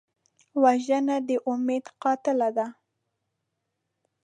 وژنه 0.61 1.17
د 1.27 1.29
امید 1.51 1.85
قاتله 2.01 2.49
ده 2.57 2.67